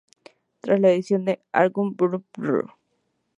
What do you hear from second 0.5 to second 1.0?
Tras la